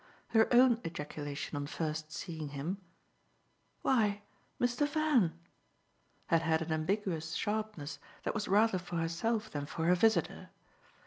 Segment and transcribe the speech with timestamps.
[0.29, 2.79] Her own ejaculation on first seeing him
[3.83, 4.23] "Why,
[4.59, 4.87] Mr.
[4.89, 5.37] Van!"
[6.25, 10.49] had had an ambiguous sharpness that was rather for herself than for her visitor.